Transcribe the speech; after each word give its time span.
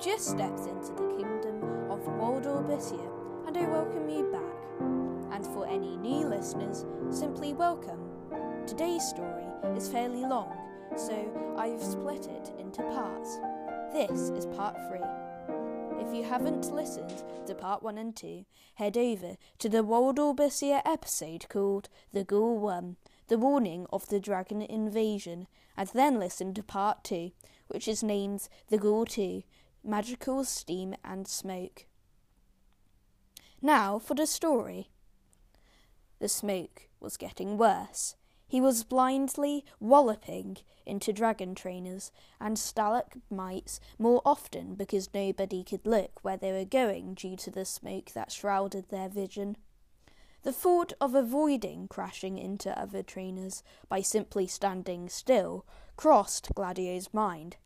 just 0.00 0.28
stepped 0.28 0.60
into 0.60 0.92
the 0.92 1.08
kingdom 1.16 1.90
of 1.90 1.98
Waldorbicia, 2.06 3.10
and 3.48 3.56
I 3.56 3.66
welcome 3.66 4.08
you 4.08 4.30
back. 4.30 5.32
And 5.34 5.44
for 5.44 5.66
any 5.66 5.96
new 5.96 6.28
listeners, 6.28 6.86
simply 7.10 7.52
welcome. 7.52 7.98
Today's 8.64 9.02
story 9.08 9.46
is 9.76 9.88
fairly 9.88 10.20
long, 10.20 10.56
so 10.96 11.56
I've 11.58 11.82
split 11.82 12.28
it 12.28 12.52
into 12.60 12.82
parts. 12.82 13.38
This 13.92 14.30
is 14.30 14.46
part 14.46 14.76
three. 14.88 15.00
If 16.00 16.14
you 16.14 16.22
haven't 16.22 16.72
listened 16.72 17.24
to 17.46 17.54
part 17.56 17.82
one 17.82 17.98
and 17.98 18.14
two, 18.14 18.44
head 18.74 18.96
over 18.96 19.34
to 19.58 19.68
the 19.68 19.82
Waldorbicia 19.82 20.80
episode 20.84 21.46
called 21.48 21.88
The 22.12 22.22
Ghoul 22.22 22.58
One, 22.58 22.98
The 23.26 23.38
Warning 23.38 23.86
of 23.92 24.06
the 24.08 24.20
Dragon 24.20 24.62
Invasion, 24.62 25.48
and 25.76 25.88
then 25.88 26.20
listen 26.20 26.54
to 26.54 26.62
part 26.62 27.02
two, 27.02 27.32
which 27.68 27.88
is 27.88 28.02
named 28.02 28.48
The 28.68 28.78
Ghoul 28.78 29.04
2 29.04 29.42
Magical 29.84 30.44
Steam 30.44 30.94
and 31.04 31.26
Smoke. 31.26 31.86
Now 33.62 33.98
for 33.98 34.14
the 34.14 34.26
story. 34.26 34.90
The 36.18 36.28
smoke 36.28 36.88
was 37.00 37.16
getting 37.16 37.58
worse. 37.58 38.16
He 38.46 38.60
was 38.60 38.82
blindly 38.82 39.64
walloping 39.78 40.58
into 40.86 41.12
dragon 41.12 41.54
trainers 41.54 42.10
and 42.40 42.58
stalagmites 42.58 43.78
more 43.98 44.22
often 44.24 44.74
because 44.74 45.12
nobody 45.12 45.62
could 45.62 45.86
look 45.86 46.20
where 46.22 46.38
they 46.38 46.52
were 46.52 46.64
going 46.64 47.14
due 47.14 47.36
to 47.36 47.50
the 47.50 47.64
smoke 47.64 48.12
that 48.14 48.32
shrouded 48.32 48.88
their 48.88 49.08
vision. 49.08 49.56
The 50.42 50.52
thought 50.52 50.92
of 51.00 51.14
avoiding 51.14 51.88
crashing 51.88 52.38
into 52.38 52.76
other 52.78 53.02
trainers 53.02 53.62
by 53.88 54.00
simply 54.00 54.46
standing 54.46 55.08
still 55.08 55.66
crossed 55.96 56.54
Gladio's 56.54 57.12
mind. 57.12 57.56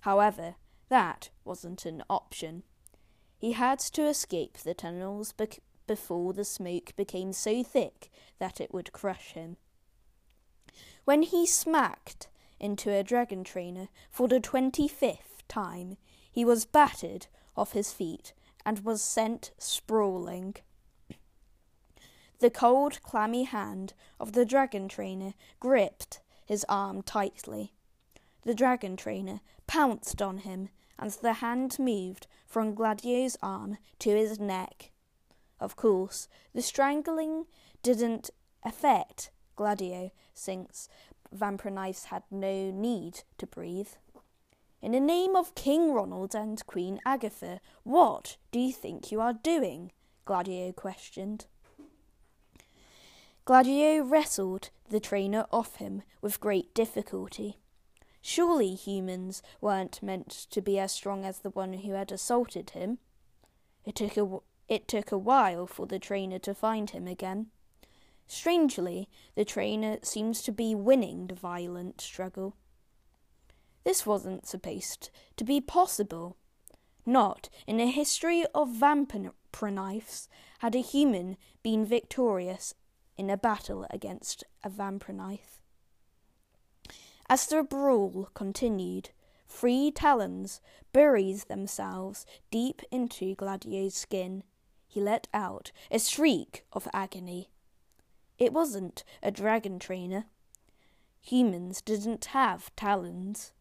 However, 0.00 0.56
that 0.94 1.30
wasn't 1.44 1.84
an 1.86 2.04
option. 2.08 2.62
He 3.36 3.50
had 3.50 3.80
to 3.80 4.06
escape 4.06 4.58
the 4.58 4.74
tunnels 4.74 5.32
bec- 5.32 5.58
before 5.88 6.32
the 6.32 6.44
smoke 6.44 6.94
became 6.94 7.32
so 7.32 7.64
thick 7.64 8.12
that 8.38 8.60
it 8.60 8.72
would 8.72 8.92
crush 8.92 9.32
him. 9.32 9.56
When 11.04 11.22
he 11.22 11.48
smacked 11.48 12.28
into 12.60 12.92
a 12.92 13.02
dragon 13.02 13.42
trainer 13.42 13.88
for 14.08 14.28
the 14.28 14.38
twenty 14.38 14.86
fifth 14.86 15.42
time, 15.48 15.96
he 16.30 16.44
was 16.44 16.64
battered 16.64 17.26
off 17.56 17.72
his 17.72 17.92
feet 17.92 18.32
and 18.64 18.84
was 18.84 19.02
sent 19.02 19.50
sprawling. 19.58 20.54
The 22.38 22.50
cold, 22.50 23.02
clammy 23.02 23.44
hand 23.44 23.94
of 24.20 24.30
the 24.32 24.44
dragon 24.44 24.86
trainer 24.86 25.34
gripped 25.58 26.20
his 26.46 26.64
arm 26.68 27.02
tightly. 27.02 27.72
The 28.42 28.54
dragon 28.54 28.96
trainer 28.96 29.40
pounced 29.66 30.22
on 30.22 30.38
him, 30.38 30.68
and 30.98 31.10
the 31.10 31.34
hand 31.34 31.78
moved 31.78 32.26
from 32.46 32.74
Gladio's 32.74 33.36
arm 33.42 33.78
to 34.00 34.10
his 34.10 34.38
neck. 34.38 34.90
Of 35.60 35.76
course, 35.76 36.28
the 36.54 36.62
strangling 36.62 37.46
didn't 37.82 38.30
affect 38.64 39.30
Gladio, 39.56 40.10
since 40.34 40.88
Vampire 41.32 41.92
had 42.06 42.22
no 42.30 42.70
need 42.70 43.22
to 43.38 43.46
breathe. 43.46 43.88
In 44.82 44.92
the 44.92 45.00
name 45.00 45.34
of 45.34 45.54
King 45.54 45.92
Ronald 45.92 46.34
and 46.34 46.64
Queen 46.66 47.00
Agatha, 47.06 47.60
what 47.84 48.36
do 48.50 48.58
you 48.58 48.72
think 48.72 49.10
you 49.10 49.20
are 49.20 49.32
doing? 49.32 49.92
Gladio 50.24 50.72
questioned. 50.72 51.46
Gladio 53.44 54.02
wrestled 54.02 54.70
the 54.88 55.00
trainer 55.00 55.46
off 55.50 55.76
him 55.76 56.02
with 56.20 56.40
great 56.40 56.74
difficulty. 56.74 57.58
Surely 58.26 58.74
humans 58.74 59.42
weren't 59.60 60.02
meant 60.02 60.30
to 60.48 60.62
be 60.62 60.78
as 60.78 60.90
strong 60.90 61.26
as 61.26 61.40
the 61.40 61.50
one 61.50 61.74
who 61.74 61.92
had 61.92 62.10
assaulted 62.10 62.70
him. 62.70 62.96
It 63.84 63.96
took 63.96 64.16
a, 64.16 64.38
it 64.66 64.88
took 64.88 65.12
a 65.12 65.18
while 65.18 65.66
for 65.66 65.86
the 65.86 65.98
trainer 65.98 66.38
to 66.38 66.54
find 66.54 66.88
him 66.88 67.06
again. 67.06 67.48
Strangely, 68.26 69.10
the 69.34 69.44
trainer 69.44 69.98
seems 70.00 70.40
to 70.44 70.52
be 70.52 70.74
winning 70.74 71.26
the 71.26 71.34
violent 71.34 72.00
struggle. 72.00 72.56
This 73.84 74.06
wasn't 74.06 74.46
supposed 74.46 75.10
to 75.36 75.44
be 75.44 75.60
possible. 75.60 76.38
Not 77.04 77.50
in 77.66 77.76
the 77.76 77.90
history 77.90 78.46
of 78.54 78.70
vampire 78.70 79.32
had 80.60 80.74
a 80.74 80.80
human 80.80 81.36
been 81.62 81.84
victorious 81.84 82.74
in 83.18 83.28
a 83.28 83.36
battle 83.36 83.86
against 83.90 84.44
a 84.64 84.70
vampire. 84.70 85.40
As 87.34 87.46
the 87.46 87.64
brawl 87.64 88.28
continued, 88.32 89.10
three 89.48 89.90
talons 89.90 90.60
buried 90.92 91.38
themselves 91.48 92.24
deep 92.52 92.80
into 92.92 93.34
Gladio's 93.34 93.96
skin. 93.96 94.44
He 94.86 95.00
let 95.00 95.26
out 95.34 95.72
a 95.90 95.98
shriek 95.98 96.64
of 96.72 96.86
agony. 96.92 97.50
It 98.38 98.52
wasn't 98.52 99.02
a 99.20 99.32
dragon 99.32 99.80
trainer. 99.80 100.26
Humans 101.22 101.82
didn't 101.82 102.26
have 102.26 102.70
talons. 102.76 103.52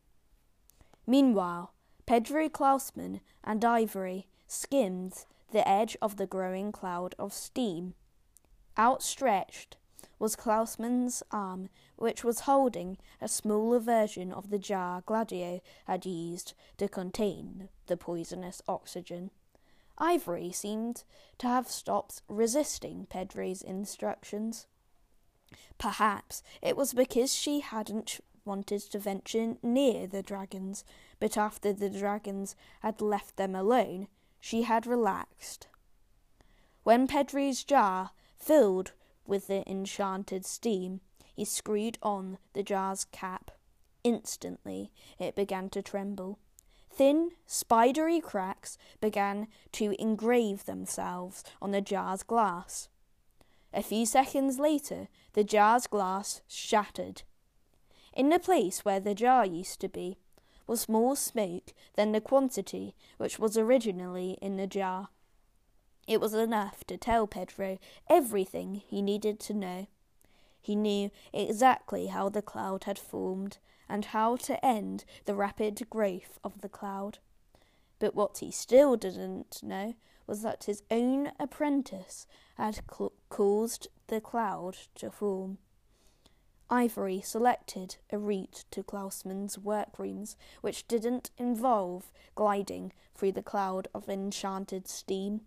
Meanwhile, 1.07 1.73
Pedro 2.05 2.49
Klausman 2.49 3.21
and 3.43 3.65
Ivory 3.65 4.27
skimmed 4.45 5.25
the 5.51 5.67
edge 5.67 5.97
of 5.99 6.17
the 6.17 6.27
growing 6.27 6.71
cloud 6.71 7.15
of 7.17 7.33
steam. 7.33 7.95
Outstretched 8.77 9.77
was 10.19 10.35
Klausman's 10.35 11.23
arm, 11.31 11.69
which 11.95 12.23
was 12.23 12.41
holding 12.41 12.97
a 13.21 13.27
smaller 13.27 13.79
version 13.79 14.31
of 14.31 14.49
the 14.49 14.59
jar 14.59 15.01
Gladio 15.05 15.61
had 15.85 16.05
used 16.05 16.53
to 16.77 16.87
contain 16.87 17.69
the 17.87 17.97
poisonous 17.97 18.61
oxygen. 18.67 19.31
Ivory 19.97 20.51
seemed 20.51 21.03
to 21.37 21.47
have 21.47 21.67
stopped 21.69 22.21
resisting 22.27 23.05
Pedro's 23.09 23.61
instructions. 23.61 24.67
Perhaps 25.77 26.43
it 26.61 26.75
was 26.75 26.93
because 26.93 27.33
she 27.33 27.59
hadn't 27.59 28.19
wanted 28.45 28.81
to 28.81 28.99
venture 28.99 29.55
near 29.61 30.07
the 30.07 30.23
dragons, 30.23 30.83
but 31.19 31.37
after 31.37 31.71
the 31.71 31.89
dragons 31.89 32.55
had 32.81 33.01
left 33.01 33.37
them 33.37 33.55
alone, 33.55 34.07
she 34.39 34.63
had 34.63 34.85
relaxed. 34.85 35.67
When 36.83 37.07
Pedro's 37.07 37.63
jar 37.63 38.11
Filled 38.43 38.91
with 39.25 39.47
the 39.47 39.69
enchanted 39.69 40.45
steam, 40.45 41.01
he 41.35 41.45
screwed 41.45 41.97
on 42.01 42.37
the 42.53 42.63
jar's 42.63 43.05
cap. 43.05 43.51
Instantly 44.03 44.91
it 45.19 45.35
began 45.35 45.69
to 45.69 45.81
tremble. 45.81 46.39
Thin, 46.91 47.31
spidery 47.47 48.21
cracks 48.21 48.77
began 49.01 49.47
to 49.71 49.99
engrave 49.99 50.65
themselves 50.65 51.43
on 51.61 51.71
the 51.71 51.81
jar's 51.81 52.21
glass. 52.21 52.89
A 53.73 53.81
few 53.81 54.05
seconds 54.05 54.59
later, 54.59 55.07
the 55.33 55.43
jar's 55.43 55.87
glass 55.87 56.41
shattered. 56.47 57.23
In 58.13 58.29
the 58.29 58.37
place 58.37 58.85
where 58.85 58.99
the 58.99 59.15
jar 59.15 59.43
used 59.43 59.79
to 59.81 59.89
be 59.89 60.19
was 60.67 60.87
more 60.87 61.15
smoke 61.15 61.73
than 61.95 62.11
the 62.11 62.21
quantity 62.21 62.93
which 63.17 63.39
was 63.39 63.57
originally 63.57 64.37
in 64.41 64.57
the 64.57 64.67
jar. 64.67 65.09
It 66.07 66.19
was 66.19 66.33
enough 66.33 66.83
to 66.85 66.97
tell 66.97 67.27
Pedro 67.27 67.79
everything 68.09 68.75
he 68.75 69.01
needed 69.01 69.39
to 69.41 69.53
know. 69.53 69.87
He 70.61 70.75
knew 70.75 71.11
exactly 71.31 72.07
how 72.07 72.29
the 72.29 72.41
cloud 72.41 72.85
had 72.85 72.99
formed 72.99 73.57
and 73.89 74.05
how 74.05 74.35
to 74.37 74.63
end 74.65 75.05
the 75.25 75.35
rapid 75.35 75.89
growth 75.89 76.39
of 76.43 76.61
the 76.61 76.69
cloud. 76.69 77.19
But 77.99 78.15
what 78.15 78.39
he 78.39 78.51
still 78.51 78.95
didn't 78.97 79.61
know 79.63 79.95
was 80.27 80.41
that 80.41 80.65
his 80.65 80.83
own 80.89 81.31
apprentice 81.39 82.25
had 82.55 82.81
cl- 82.91 83.13
caused 83.29 83.87
the 84.07 84.21
cloud 84.21 84.77
to 84.95 85.11
form. 85.11 85.57
Ivory 86.69 87.21
selected 87.21 87.97
a 88.09 88.17
route 88.17 88.65
to 88.71 88.83
Klausman's 88.83 89.59
workrooms 89.59 90.35
which 90.61 90.87
didn't 90.87 91.29
involve 91.37 92.11
gliding 92.35 92.93
through 93.13 93.33
the 93.33 93.43
cloud 93.43 93.87
of 93.93 94.09
enchanted 94.09 94.87
steam. 94.87 95.41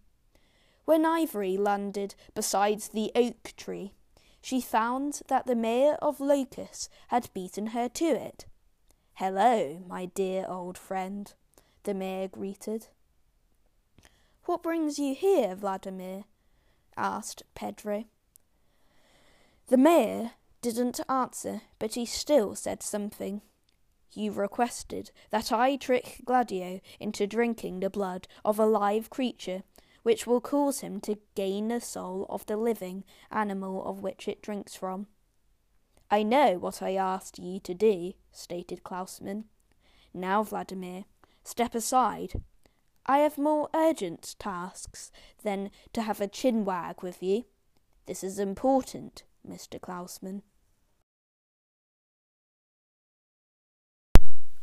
When 0.86 1.04
Ivory 1.04 1.56
landed 1.56 2.14
beside 2.32 2.80
the 2.80 3.10
oak 3.16 3.54
tree, 3.56 3.92
she 4.40 4.60
found 4.60 5.20
that 5.26 5.44
the 5.44 5.56
mayor 5.56 5.94
of 6.00 6.20
Locus 6.20 6.88
had 7.08 7.28
beaten 7.34 7.68
her 7.68 7.88
to 7.88 8.04
it. 8.04 8.46
Hello, 9.14 9.82
my 9.88 10.06
dear 10.06 10.46
old 10.48 10.78
friend, 10.78 11.34
the 11.82 11.92
mayor 11.92 12.28
greeted. 12.28 12.86
What 14.44 14.62
brings 14.62 14.96
you 14.96 15.16
here, 15.16 15.56
Vladimir? 15.56 16.22
asked 16.96 17.42
Pedro. 17.56 18.04
The 19.66 19.76
mayor 19.76 20.34
didn't 20.62 21.00
answer, 21.08 21.62
but 21.80 21.94
he 21.94 22.06
still 22.06 22.54
said 22.54 22.80
something. 22.84 23.42
You 24.12 24.30
requested 24.30 25.10
that 25.30 25.50
I 25.50 25.74
trick 25.74 26.20
Gladio 26.24 26.80
into 27.00 27.26
drinking 27.26 27.80
the 27.80 27.90
blood 27.90 28.28
of 28.44 28.60
a 28.60 28.66
live 28.66 29.10
creature 29.10 29.64
which 30.06 30.25
will 30.25 30.41
cause 30.41 30.82
him 30.82 31.00
to 31.00 31.19
gain 31.35 31.67
the 31.67 31.81
soul 31.81 32.26
of 32.29 32.47
the 32.47 32.56
living 32.56 33.03
animal 33.29 33.85
of 33.85 34.05
which 34.05 34.29
it 34.29 34.41
drinks 34.41 34.76
from. 34.76 35.08
I 36.08 36.23
know 36.23 36.58
what 36.58 36.81
I 36.81 36.94
asked 36.94 37.41
ye 37.41 37.58
to 37.58 37.75
do, 37.75 38.12
stated 38.31 38.85
Klausman. 38.85 39.47
Now, 40.14 40.44
Vladimir, 40.44 41.06
step 41.43 41.75
aside. 41.75 42.41
I 43.05 43.19
have 43.19 43.37
more 43.37 43.69
urgent 43.75 44.37
tasks 44.38 45.11
than 45.43 45.73
to 45.93 46.03
have 46.03 46.20
a 46.20 46.29
chin 46.29 46.64
wag 46.64 47.03
with 47.03 47.20
ye. 47.20 47.47
This 48.06 48.23
is 48.23 48.38
important, 48.38 49.25
Mr. 49.44 49.81
Klausman. 49.81 50.43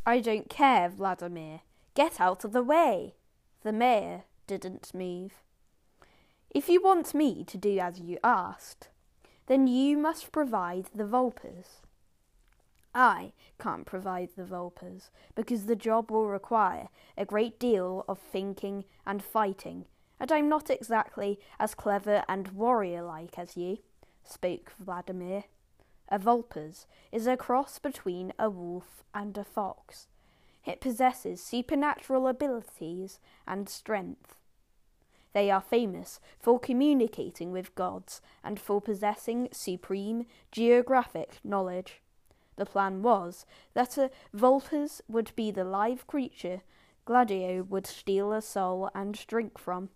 I 0.06 0.22
don't 0.22 0.50
care, 0.50 0.88
Vladimir. 0.88 1.60
Get 1.96 2.22
out 2.22 2.46
of 2.46 2.54
the 2.54 2.64
way. 2.64 3.16
The 3.64 3.74
mayor 3.74 4.24
didn't 4.48 4.94
move. 4.94 5.34
If 6.50 6.70
you 6.70 6.82
want 6.82 7.14
me 7.14 7.44
to 7.46 7.58
do 7.58 7.80
as 7.80 8.00
you 8.00 8.20
asked, 8.24 8.90
then 9.48 9.68
you 9.68 9.98
must 9.98 10.32
provide 10.32 10.86
the 10.94 11.04
Vulpers. 11.04 11.82
I 12.96 13.34
can't 13.60 13.86
provide 13.86 14.30
the 14.36 14.44
Vulpers 14.44 15.10
because 15.34 15.66
the 15.66 15.76
job 15.76 16.12
will 16.12 16.28
require 16.28 16.90
a 17.18 17.26
great 17.26 17.60
deal 17.60 18.06
of 18.08 18.20
thinking 18.20 18.86
and 19.06 19.24
fighting, 19.24 19.86
and 20.20 20.32
I'm 20.32 20.48
not 20.48 20.70
exactly 20.70 21.40
as 21.60 21.74
clever 21.74 22.24
and 22.30 22.50
warrior 22.50 23.02
like 23.02 23.40
as 23.40 23.58
you, 23.58 23.80
spoke 24.24 24.72
Vladimir. 24.80 25.46
A 26.10 26.20
Vulpers 26.20 26.86
is 27.12 27.26
a 27.26 27.36
cross 27.36 27.80
between 27.80 28.32
a 28.38 28.50
wolf 28.50 29.04
and 29.14 29.36
a 29.38 29.44
fox. 29.44 30.08
It 30.66 30.82
possesses 30.82 31.44
supernatural 31.44 32.28
abilities 32.28 33.20
and 33.46 33.68
strength. 33.68 34.36
They 35.34 35.50
are 35.50 35.62
famous 35.62 36.20
for 36.40 36.60
communicating 36.60 37.52
with 37.52 37.76
gods 37.76 38.22
and 38.44 38.60
for 38.60 38.80
possessing 38.80 39.50
supreme 39.52 40.26
geographic 40.52 41.40
knowledge. 41.44 42.02
The 42.56 42.66
plan 42.66 43.02
was 43.02 43.46
that 43.74 43.98
a 43.98 44.12
Vulpes 44.32 45.02
would 45.08 45.32
be 45.36 45.50
the 45.50 45.64
live 45.64 46.06
creature 46.06 46.62
Gladio 47.06 47.64
would 47.64 47.86
steal 47.86 48.32
a 48.32 48.42
soul 48.42 48.90
and 48.96 49.14
drink 49.28 49.58
from. 49.58 49.90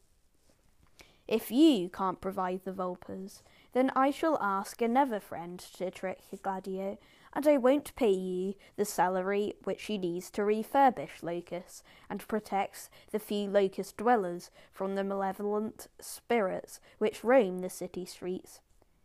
If 1.28 1.52
you 1.52 1.90
can't 1.90 2.22
provide 2.22 2.62
the 2.64 2.74
Vulpes, 2.74 3.44
then 3.74 3.92
I 3.96 4.12
shall 4.12 4.38
ask 4.42 4.82
another 4.82 5.20
friend 5.20 5.60
to 5.78 5.92
trick 5.92 6.20
Gladio, 6.42 6.98
and 7.38 7.46
I 7.46 7.58
won't 7.58 7.96
pay 7.96 8.10
you 8.10 8.56
the 8.78 8.84
salary 8.84 9.54
which 9.64 9.84
he 9.84 10.00
needs 10.00 10.32
to 10.32 10.42
refurbish 10.42 11.22
Locus 11.22 11.84
and 12.10 12.28
protect 12.28 12.90
the 13.12 13.20
few 13.20 13.48
Locust 13.48 13.96
dwellers 13.96 14.50
from 14.72 14.96
the 14.96 15.04
malevolent 15.04 15.88
spirits 16.00 16.80
which 16.98 17.24
roam 17.24 17.60
the 17.60 17.70
city 17.70 18.08
streets. 18.08 18.60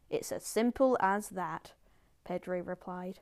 It's 0.08 0.32
as 0.32 0.46
simple 0.46 0.96
as 0.98 1.28
that, 1.28 1.72
Pedro 2.24 2.62
replied. 2.62 3.20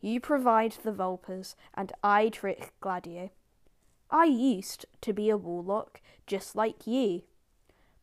You 0.00 0.18
provide 0.18 0.72
the 0.82 0.92
Vulpers, 0.92 1.54
and 1.74 1.92
I 2.02 2.30
trick 2.30 2.72
Gladio. 2.80 3.30
I 4.10 4.24
used 4.24 4.86
to 5.02 5.12
be 5.12 5.30
a 5.30 5.36
warlock, 5.36 6.00
just 6.26 6.56
like 6.56 6.84
you. 6.84 7.22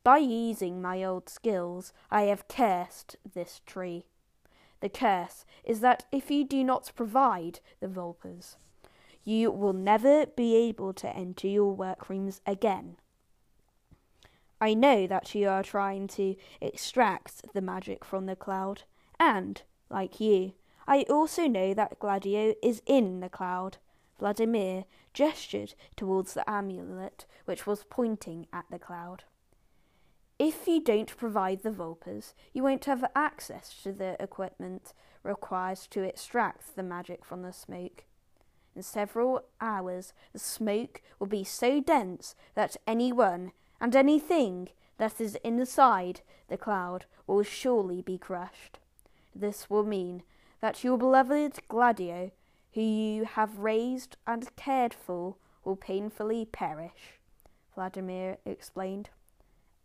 By 0.06 0.20
using 0.20 0.82
my 0.82 1.04
old 1.04 1.28
skills, 1.28 1.92
I 2.10 2.22
have 2.24 2.48
cursed 2.48 3.18
this 3.34 3.60
tree. 3.66 4.06
The 4.80 4.90
curse 4.90 5.46
is 5.64 5.80
that 5.82 6.06
if 6.12 6.30
you 6.30 6.44
do 6.44 6.64
not 6.64 6.92
provide 6.96 7.60
the 7.80 7.88
Vulpers, 7.88 8.56
you 9.24 9.52
will 9.52 9.74
never 9.74 10.26
be 10.26 10.56
able 10.56 10.94
to 10.94 11.16
enter 11.16 11.48
your 11.48 11.76
workrooms 11.76 12.42
again. 12.46 12.98
I 14.62 14.74
know 14.74 15.06
that 15.08 15.36
you 15.36 15.50
are 15.50 15.64
trying 15.64 16.08
to 16.10 16.36
extract 16.62 17.54
the 17.54 17.62
magic 17.62 18.06
from 18.06 18.26
the 18.26 18.36
cloud, 18.36 18.84
and, 19.20 19.62
like 19.90 20.20
you, 20.20 20.54
I 20.88 21.06
also 21.10 21.48
know 21.48 21.74
that 21.74 22.00
Gladio 22.00 22.56
is 22.64 22.82
in 22.86 23.20
the 23.20 23.30
cloud. 23.30 23.78
Vladimir 24.20 24.86
gestured 25.14 25.74
towards 25.96 26.34
the 26.34 26.50
amulet 26.50 27.26
which 27.46 27.68
was 27.68 27.84
pointing 27.90 28.48
at 28.54 28.66
the 28.72 28.80
cloud. 28.80 29.26
If 30.40 30.68
you 30.68 30.82
don't 30.82 31.18
provide 31.18 31.64
the 31.64 31.72
Vulpers, 31.72 32.36
you 32.54 32.62
won't 32.62 32.86
have 32.86 33.10
access 33.16 33.82
to 33.82 33.92
the 33.92 34.16
equipment 34.22 34.94
required 35.24 35.80
to 35.90 36.04
extract 36.04 36.76
the 36.76 36.84
magic 36.84 37.26
from 37.26 37.42
the 37.42 37.52
smoke. 37.52 38.04
In 38.76 38.84
several 38.84 39.46
hours, 39.60 40.14
the 40.34 40.40
smoke 40.40 41.02
will 41.18 41.26
be 41.26 41.44
so 41.44 41.82
dense 41.82 42.36
that 42.54 42.78
anyone 42.86 43.52
and 43.82 43.96
anything 43.96 44.70
that 45.00 45.20
is 45.20 45.36
inside 45.44 46.22
the 46.50 46.58
cloud 46.58 47.06
will 47.26 47.42
surely 47.42 48.04
be 48.04 48.20
crushed. 48.20 48.78
This 49.36 49.72
will 49.72 49.84
mean 49.84 50.22
that 50.62 50.84
your 50.84 51.00
beloved 51.00 51.68
Gladio, 51.68 52.30
who 52.74 52.82
you 52.82 53.26
have 53.26 53.58
raised 53.58 54.18
and 54.28 54.56
cared 54.56 54.94
for, 54.94 55.36
will 55.64 55.76
painfully 55.76 56.46
perish, 56.46 57.20
Vladimir 57.74 58.38
explained. 58.46 59.10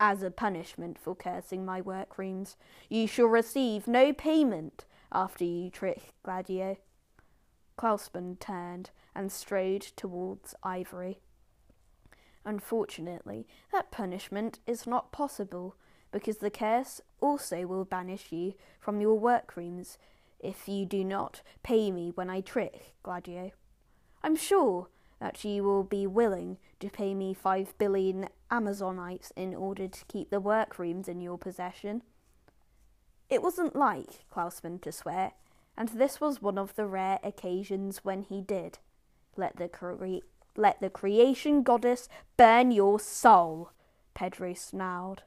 As 0.05 0.25
a 0.25 0.33
punishment 0.33 0.99
for 0.99 1.15
cursing 1.15 1.65
my 1.65 1.81
workrooms, 1.81 2.57
you 2.89 3.07
shall 3.07 3.27
receive 3.27 3.87
no 3.87 4.13
payment 4.13 4.85
after 5.13 5.45
you 5.45 5.71
trick 5.71 6.13
Gladio. 6.25 6.77
Klausman 7.77 8.37
turned 8.41 8.91
and 9.15 9.31
strode 9.31 9.83
towards 9.83 10.57
Ivory. 10.65 11.21
Unfortunately, 12.45 13.47
that 13.73 13.93
punishment 13.93 14.59
is 14.67 14.89
not 14.89 15.13
possible, 15.13 15.77
because 16.11 16.39
the 16.39 16.51
curse 16.51 17.01
also 17.21 17.65
will 17.65 17.85
banish 17.85 18.33
you 18.33 18.55
from 18.81 19.01
your 19.01 19.17
workrooms 19.17 19.99
if 20.41 20.67
you 20.69 20.85
do 20.85 21.05
not 21.05 21.43
pay 21.63 21.93
me 21.93 22.11
when 22.17 22.29
I 22.29 22.41
trick, 22.41 22.97
Gladio. 23.05 23.53
I'm 24.25 24.35
sure 24.35 24.89
that 25.23 25.45
you 25.45 25.63
will 25.63 25.85
be 25.85 26.05
willing 26.05 26.59
to 26.81 26.91
pay 26.91 27.15
me 27.15 27.33
five 27.33 27.79
billion 27.79 28.29
Amazonites 28.51 29.31
in 29.37 29.55
order 29.55 29.87
to 29.87 30.05
keep 30.07 30.31
the 30.31 30.41
workrooms 30.41 31.07
in 31.07 31.21
your 31.21 31.39
possession. 31.39 32.03
It 33.31 33.41
wasn't 33.41 33.77
like 33.77 34.29
Klausman 34.29 34.81
to 34.81 34.91
swear, 34.91 35.35
and 35.77 35.91
this 35.91 36.21
was 36.21 36.43
one 36.43 36.59
of 36.59 36.75
the 36.75 36.87
rare 36.87 37.21
occasions 37.23 37.99
when 38.03 38.25
he 38.25 38.41
did. 38.41 38.81
Let 39.37 39.59
the, 39.59 39.69
cre- 39.69 40.27
let 40.57 40.81
the 40.81 40.91
creation 40.91 41.63
goddess 41.63 42.09
burn 42.37 42.73
your 42.73 42.99
soul, 42.99 43.71
Pedro 44.15 44.55
snarled. 44.55 45.23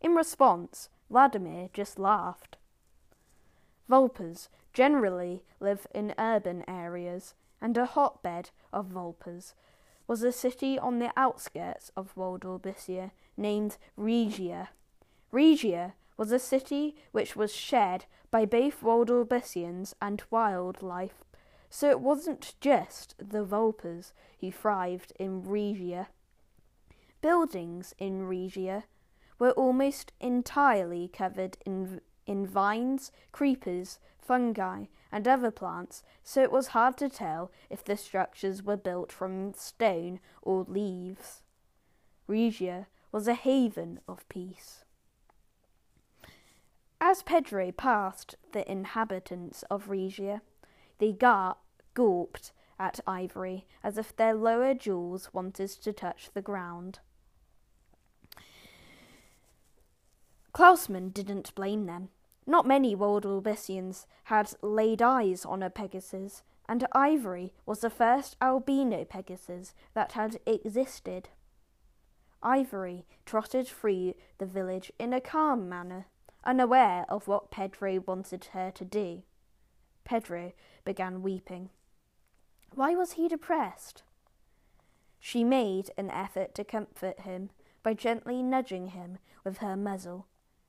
In 0.00 0.16
response, 0.16 0.88
Vladimir 1.08 1.68
just 1.72 1.96
laughed. 1.96 2.56
Vulpers 3.88 4.48
generally 4.72 5.44
live 5.60 5.86
in 5.94 6.12
urban 6.18 6.64
areas, 6.68 7.34
and 7.60 7.76
a 7.76 7.86
hotbed 7.86 8.50
of 8.72 8.86
Vulpers 8.86 9.54
was 10.06 10.22
a 10.22 10.32
city 10.32 10.78
on 10.78 10.98
the 10.98 11.12
outskirts 11.16 11.92
of 11.96 12.14
Waldorbicia 12.14 13.10
named 13.36 13.76
Regia. 13.96 14.70
Regia 15.30 15.94
was 16.16 16.32
a 16.32 16.38
city 16.38 16.96
which 17.12 17.36
was 17.36 17.54
shared 17.54 18.06
by 18.30 18.44
both 18.44 18.80
Waldorbicians 18.80 19.94
and 20.00 20.22
wildlife, 20.30 21.24
so 21.70 21.90
it 21.90 22.00
wasn't 22.00 22.54
just 22.60 23.14
the 23.18 23.44
Vulpers 23.44 24.12
who 24.40 24.50
thrived 24.50 25.12
in 25.18 25.42
Regia. 25.42 26.08
Buildings 27.20 27.94
in 27.98 28.22
Regia 28.22 28.84
were 29.38 29.52
almost 29.52 30.12
entirely 30.20 31.08
covered 31.08 31.58
in 31.66 32.00
in 32.28 32.46
vines, 32.46 33.10
creepers, 33.32 33.98
fungi, 34.18 34.84
and 35.10 35.26
other 35.26 35.50
plants, 35.50 36.04
so 36.22 36.42
it 36.42 36.52
was 36.52 36.68
hard 36.68 36.96
to 36.98 37.08
tell 37.08 37.50
if 37.70 37.82
the 37.82 37.96
structures 37.96 38.62
were 38.62 38.76
built 38.76 39.10
from 39.10 39.54
stone 39.54 40.20
or 40.42 40.64
leaves. 40.68 41.42
Regia 42.26 42.86
was 43.10 43.26
a 43.26 43.34
haven 43.34 44.00
of 44.06 44.28
peace. 44.28 44.84
As 47.00 47.22
Pedro 47.22 47.72
passed 47.72 48.34
the 48.52 48.70
inhabitants 48.70 49.64
of 49.70 49.88
Regia, 49.88 50.42
they 50.98 51.12
gar- 51.12 51.56
gawped 51.94 52.52
at 52.78 53.00
Ivory 53.06 53.66
as 53.82 53.96
if 53.96 54.14
their 54.14 54.34
lower 54.34 54.74
jaws 54.74 55.30
wanted 55.32 55.70
to 55.70 55.92
touch 55.92 56.30
the 56.34 56.42
ground. 56.42 56.98
Klausman 60.52 61.10
didn't 61.10 61.54
blame 61.54 61.86
them. 61.86 62.08
Not 62.48 62.64
many 62.64 62.96
Waldorbicians 62.96 64.06
had 64.24 64.54
laid 64.62 65.02
eyes 65.02 65.44
on 65.44 65.62
a 65.62 65.68
Pegasus, 65.68 66.42
and 66.66 66.86
Ivory 66.92 67.52
was 67.66 67.80
the 67.80 67.90
first 67.90 68.38
albino 68.40 69.04
Pegasus 69.04 69.74
that 69.92 70.12
had 70.12 70.40
existed. 70.46 71.28
Ivory 72.42 73.04
trotted 73.26 73.68
through 73.68 74.14
the 74.38 74.46
village 74.46 74.90
in 74.98 75.12
a 75.12 75.20
calm 75.20 75.68
manner, 75.68 76.06
unaware 76.42 77.04
of 77.10 77.28
what 77.28 77.50
Pedro 77.50 78.00
wanted 78.06 78.46
her 78.52 78.70
to 78.70 78.84
do. 78.86 79.24
Pedro 80.04 80.52
began 80.86 81.20
weeping. 81.20 81.68
Why 82.74 82.94
was 82.94 83.12
he 83.12 83.28
depressed? 83.28 84.04
She 85.20 85.44
made 85.44 85.90
an 85.98 86.08
effort 86.08 86.54
to 86.54 86.64
comfort 86.64 87.20
him 87.20 87.50
by 87.82 87.92
gently 87.92 88.42
nudging 88.42 88.88
him 88.88 89.18
with 89.44 89.58
her 89.58 89.76
muzzle 89.76 90.26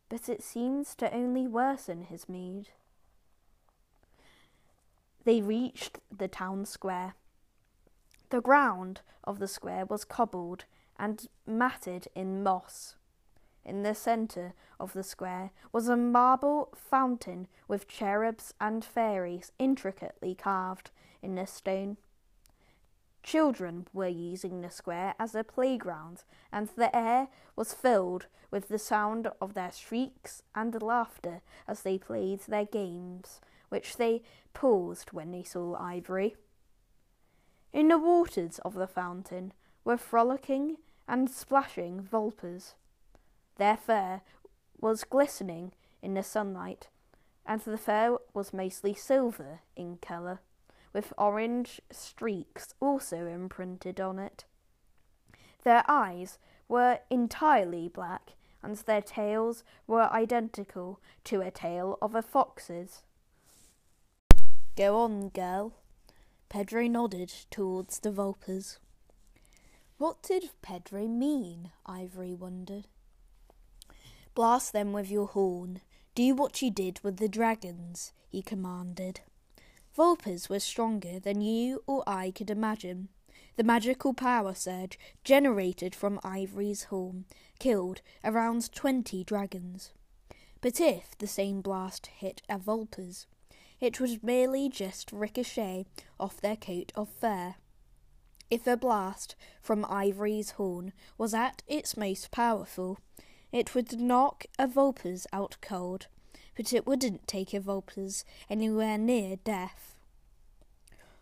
but 0.09 0.27
it 0.27 0.43
seems 0.43 0.95
to 0.95 1.13
only 1.13 1.47
worsen 1.47 2.03
his 2.03 2.27
mood. 2.27 2.69
They 5.23 5.41
reached 5.41 5.99
the 6.15 6.27
town 6.27 6.65
square. 6.65 7.13
The 8.29 8.41
ground 8.41 9.01
of 9.23 9.39
the 9.39 9.47
square 9.47 9.85
was 9.85 10.03
cobbled 10.05 10.65
and 10.97 11.27
matted 11.45 12.07
in 12.15 12.43
moss. 12.43 12.95
In 13.63 13.83
the 13.83 13.93
centre 13.93 14.53
of 14.79 14.93
the 14.93 15.03
square 15.03 15.51
was 15.71 15.87
a 15.87 15.95
marble 15.95 16.69
fountain 16.75 17.47
with 17.67 17.87
cherubs 17.87 18.53
and 18.59 18.83
fairies 18.83 19.51
intricately 19.59 20.33
carved 20.33 20.89
in 21.21 21.35
the 21.35 21.45
stone. 21.45 21.97
Children 23.23 23.87
were 23.93 24.07
using 24.07 24.61
the 24.61 24.69
square 24.69 25.13
as 25.19 25.35
a 25.35 25.43
playground, 25.43 26.23
and 26.51 26.67
the 26.69 26.95
air 26.95 27.27
was 27.55 27.73
filled 27.73 28.27
with 28.51 28.67
the 28.67 28.79
sound 28.79 29.27
of 29.41 29.53
their 29.53 29.71
shrieks 29.71 30.41
and 30.55 30.81
laughter 30.81 31.41
as 31.67 31.83
they 31.83 31.97
played 31.97 32.39
their 32.41 32.65
games, 32.65 33.41
which 33.69 33.97
they 33.97 34.23
paused 34.53 35.11
when 35.11 35.31
they 35.31 35.43
saw 35.43 35.75
Ivory. 35.75 36.35
In 37.71 37.89
the 37.89 37.99
waters 37.99 38.59
of 38.59 38.73
the 38.73 38.87
fountain 38.87 39.53
were 39.83 39.97
frolicking 39.97 40.77
and 41.07 41.29
splashing 41.29 42.01
vulpes. 42.01 42.75
Their 43.57 43.77
fur 43.77 44.21
was 44.79 45.03
glistening 45.03 45.73
in 46.01 46.13
the 46.13 46.23
sunlight, 46.23 46.87
and 47.45 47.61
the 47.61 47.77
fur 47.77 48.17
was 48.33 48.53
mostly 48.53 48.93
silver 48.93 49.59
in 49.75 49.97
colour 49.97 50.39
with 50.93 51.13
orange 51.17 51.81
streaks 51.91 52.73
also 52.79 53.25
imprinted 53.25 53.99
on 53.99 54.19
it. 54.19 54.45
Their 55.63 55.83
eyes 55.87 56.37
were 56.67 56.99
entirely 57.09 57.87
black, 57.87 58.33
and 58.61 58.75
their 58.77 59.01
tails 59.01 59.63
were 59.87 60.11
identical 60.11 60.99
to 61.25 61.41
a 61.41 61.51
tail 61.51 61.97
of 62.01 62.15
a 62.15 62.21
fox's. 62.21 63.03
Go 64.75 64.97
on, 64.97 65.29
girl. 65.29 65.73
Pedro 66.47 66.87
nodded 66.87 67.31
towards 67.51 67.99
the 67.99 68.11
vulpes. 68.11 68.79
What 69.97 70.23
did 70.23 70.51
Pedro 70.61 71.07
mean? 71.07 71.71
Ivory 71.85 72.33
wondered. 72.33 72.87
Blast 74.33 74.71
them 74.71 74.93
with 74.93 75.11
your 75.11 75.27
horn. 75.27 75.81
Do 76.15 76.33
what 76.33 76.61
you 76.61 76.71
did 76.71 77.01
with 77.03 77.17
the 77.17 77.27
dragons, 77.27 78.13
he 78.29 78.41
commanded. 78.41 79.21
Vulpes 79.99 80.47
were 80.47 80.61
stronger 80.61 81.19
than 81.19 81.41
you 81.41 81.83
or 81.85 82.05
I 82.07 82.31
could 82.31 82.49
imagine. 82.49 83.09
The 83.57 83.65
magical 83.65 84.13
power 84.13 84.53
surge 84.53 84.97
generated 85.25 85.93
from 85.93 86.21
Ivory's 86.23 86.83
horn 86.83 87.25
killed 87.59 87.99
around 88.23 88.71
twenty 88.71 89.25
dragons. 89.25 89.91
But 90.61 90.79
if 90.79 91.17
the 91.17 91.27
same 91.27 91.59
blast 91.59 92.07
hit 92.07 92.41
a 92.47 92.57
Vulpes, 92.57 93.27
it 93.81 93.99
would 93.99 94.23
merely 94.23 94.69
just 94.69 95.11
ricochet 95.11 95.85
off 96.17 96.39
their 96.39 96.55
coat 96.55 96.93
of 96.95 97.09
fur. 97.09 97.55
If 98.49 98.67
a 98.67 98.77
blast 98.77 99.35
from 99.61 99.83
Ivory's 99.83 100.51
horn 100.51 100.93
was 101.17 101.33
at 101.33 101.61
its 101.67 101.97
most 101.97 102.31
powerful, 102.31 102.99
it 103.51 103.75
would 103.75 103.99
knock 103.99 104.45
a 104.57 104.65
Vulpes 104.65 105.27
out 105.33 105.57
cold, 105.59 106.07
but 106.59 106.73
it 106.73 106.85
wouldn't 106.85 107.25
take 107.25 107.53
a 107.53 107.59
Vulpes 107.61 108.25
anywhere 108.49 108.97
near 108.97 109.37
death. 109.45 109.95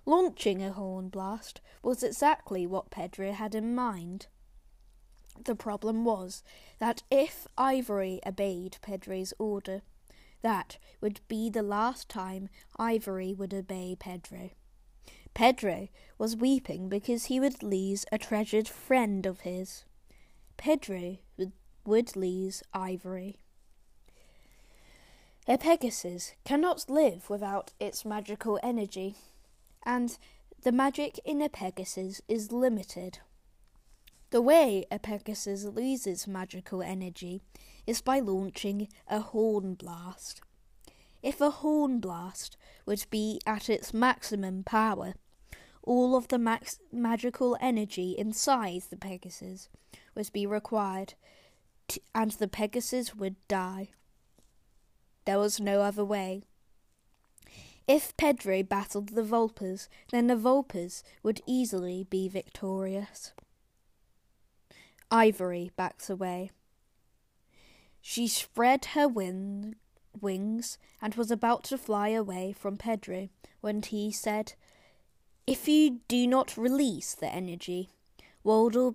Launching 0.04 0.64
a 0.64 0.72
horn 0.72 1.10
blast 1.10 1.62
was 1.84 2.02
exactly 2.02 2.66
what 2.66 2.90
Pedro 2.90 3.32
had 3.34 3.54
in 3.54 3.76
mind. 3.76 4.26
The 5.46 5.54
problem 5.54 6.04
was 6.04 6.42
that 6.80 7.04
if 7.12 7.46
Ivory 7.56 8.20
obeyed 8.26 8.78
Pedro's 8.82 9.32
order, 9.38 9.84
that 10.42 10.80
would 11.02 11.20
be 11.28 11.52
the 11.52 11.62
last 11.62 12.10
time 12.10 12.50
Ivory 12.80 13.36
would 13.36 13.54
obey 13.54 13.96
Pedro. 14.00 14.50
Pedro 15.36 15.90
was 16.18 16.36
weeping 16.36 16.90
because 16.90 17.26
he 17.26 17.40
would 17.40 17.62
lose 17.62 18.08
a 18.12 18.18
treasured 18.18 18.68
friend 18.68 19.28
of 19.28 19.42
his. 19.42 19.86
Pedro 20.58 21.18
would 21.86 22.16
lose 22.16 22.64
Ivory. 22.74 23.38
A 25.50 25.58
Pegasus 25.58 26.34
cannot 26.44 26.90
live 26.90 27.30
without 27.30 27.72
its 27.80 28.04
magical 28.04 28.60
energy, 28.62 29.16
and 29.86 30.18
the 30.64 30.74
magic 30.74 31.22
in 31.24 31.42
a 31.42 31.48
Pegasus 31.48 32.22
is 32.28 32.52
limited. 32.52 33.20
The 34.32 34.42
way 34.42 34.86
a 34.92 35.00
Pegasus 35.00 35.64
loses 35.64 36.28
magical 36.28 36.82
energy 36.82 37.44
is 37.86 38.02
by 38.02 38.20
launching 38.20 38.90
a 39.08 39.22
horn 39.22 39.76
blast. 39.76 40.42
If 41.24 41.40
a 41.40 41.50
horn 41.50 42.02
blast 42.02 42.58
would 42.86 43.06
be 43.10 43.40
at 43.48 43.70
its 43.70 43.94
maximum 43.94 44.66
power, 44.66 45.14
all 45.82 46.18
of 46.18 46.28
the 46.28 46.38
max- 46.38 46.82
magical 46.92 47.56
energy 47.62 48.16
inside 48.18 48.82
the 48.90 48.98
Pegasus 48.98 49.70
would 50.14 50.30
be 50.34 50.46
required, 50.46 51.14
t- 51.88 52.02
and 52.14 52.32
the 52.32 52.50
Pegasus 52.50 53.16
would 53.16 53.38
die. 53.48 53.92
There 55.28 55.40
was 55.40 55.60
no 55.60 55.82
other 55.82 56.06
way. 56.06 56.44
If 57.86 58.16
Pedro 58.16 58.64
battled 58.64 59.10
the 59.10 59.24
Vulpes, 59.24 59.90
then 60.10 60.28
the 60.28 60.38
Vulpes 60.38 61.04
would 61.22 61.42
easily 61.46 62.08
be 62.10 62.30
victorious. 62.30 63.34
Ivory 65.12 65.72
backs 65.76 66.10
away. 66.10 66.52
She 68.00 68.30
spread 68.30 68.86
her 68.96 69.06
wing, 69.06 69.76
wings 70.18 70.78
and 71.02 71.16
was 71.16 71.30
about 71.30 71.66
to 71.66 71.78
fly 71.78 72.08
away 72.08 72.54
from 72.54 72.78
Pedro 72.78 73.28
when 73.60 73.82
he 73.82 74.14
said, 74.14 74.54
If 75.46 75.68
you 75.68 76.00
do 76.08 76.26
not 76.26 76.56
release 76.56 77.14
the 77.14 77.28
energy, 77.28 77.90
World 78.46 78.76
will 78.76 78.92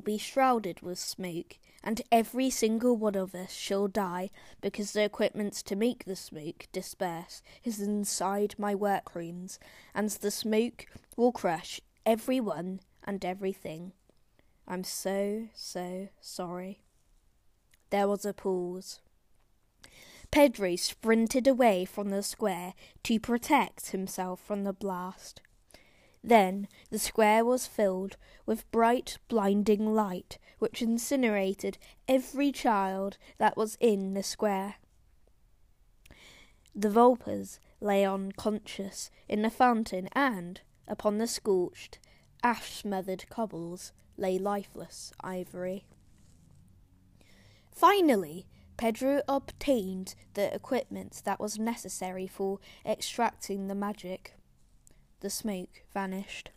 be 0.00 0.18
shrouded 0.18 0.82
with 0.82 1.00
smoke 1.00 1.58
and 1.84 2.00
every 2.10 2.48
single 2.48 2.96
one 2.96 3.14
of 3.14 3.34
us 3.34 3.52
shall 3.52 3.86
die 3.86 4.30
because 4.62 4.92
the 4.92 5.04
equipment 5.04 5.52
to 5.52 5.76
make 5.76 6.04
the 6.04 6.16
smoke 6.16 6.66
disperse 6.72 7.42
is 7.62 7.78
inside 7.78 8.54
my 8.58 8.74
workrooms, 8.74 9.58
and 9.94 10.08
the 10.08 10.30
smoke 10.30 10.86
will 11.16 11.30
crush 11.30 11.80
everyone 12.06 12.80
and 13.04 13.22
everything. 13.22 13.92
I'm 14.66 14.82
so, 14.82 15.48
so 15.54 16.08
sorry. 16.20 16.80
There 17.90 18.08
was 18.08 18.24
a 18.24 18.32
pause. 18.32 19.00
Pedro 20.30 20.74
sprinted 20.76 21.46
away 21.46 21.84
from 21.84 22.08
the 22.08 22.22
square 22.22 22.72
to 23.04 23.20
protect 23.20 23.90
himself 23.90 24.40
from 24.40 24.64
the 24.64 24.72
blast. 24.72 25.42
Then 26.26 26.68
the 26.88 26.98
square 26.98 27.44
was 27.44 27.66
filled 27.66 28.16
with 28.46 28.70
bright, 28.72 29.18
blinding 29.28 29.94
light, 29.94 30.38
which 30.58 30.80
incinerated 30.80 31.76
every 32.08 32.50
child 32.50 33.18
that 33.36 33.58
was 33.58 33.76
in 33.78 34.14
the 34.14 34.22
square. 34.22 34.76
The 36.74 36.88
Vulpes 36.88 37.60
lay 37.78 38.06
unconscious 38.06 39.10
in 39.28 39.42
the 39.42 39.50
fountain, 39.50 40.08
and, 40.12 40.62
upon 40.88 41.18
the 41.18 41.26
scorched, 41.26 41.98
ash 42.42 42.72
smothered 42.72 43.28
cobbles, 43.28 43.92
lay 44.16 44.38
lifeless 44.38 45.12
Ivory. 45.20 45.84
Finally, 47.70 48.46
Pedro 48.78 49.20
obtained 49.28 50.14
the 50.32 50.52
equipment 50.54 51.20
that 51.26 51.38
was 51.38 51.58
necessary 51.58 52.26
for 52.26 52.60
extracting 52.86 53.68
the 53.68 53.74
magic 53.74 54.34
the 55.24 55.30
smoke 55.30 55.82
vanished. 55.94 56.50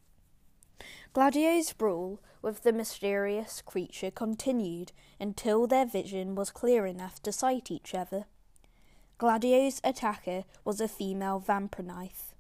Gladio's 1.13 1.71
brawl 1.71 2.19
with 2.41 2.63
the 2.63 2.73
mysterious 2.73 3.61
creature 3.61 4.11
continued 4.11 4.91
until 5.21 5.67
their 5.67 5.85
vision 5.85 6.35
was 6.35 6.51
clear 6.51 6.85
enough 6.85 7.23
to 7.23 7.31
sight 7.31 7.71
each 7.71 7.95
other. 7.95 8.25
Gladio's 9.17 9.79
attacker 9.85 10.43
was 10.65 10.81
a 10.81 10.89
female 10.89 11.39
vampirknife. 11.39 12.33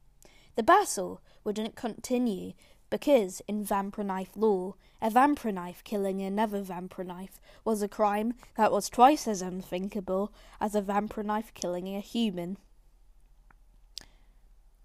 The 0.55 0.63
battle 0.63 1.21
wouldn't 1.45 1.77
continue 1.77 2.51
because, 2.89 3.41
in 3.47 3.65
vampirknife 3.65 4.35
law, 4.35 4.75
a 5.01 5.09
vampirknife 5.09 5.81
killing 5.85 6.21
another 6.21 6.61
vampirknife 6.61 7.39
was 7.63 7.81
a 7.81 7.87
crime 7.87 8.33
that 8.57 8.73
was 8.73 8.89
twice 8.89 9.29
as 9.29 9.41
unthinkable 9.41 10.33
as 10.59 10.75
a 10.75 10.81
vampirknife 10.81 11.53
killing 11.53 11.87
a 11.95 12.01
human. 12.01 12.57